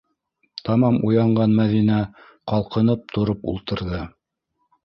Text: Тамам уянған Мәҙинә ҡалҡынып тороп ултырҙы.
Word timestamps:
Тамам 0.69 0.97
уянған 1.09 1.53
Мәҙинә 1.59 1.99
ҡалҡынып 2.53 3.07
тороп 3.19 3.47
ултырҙы. 3.55 4.05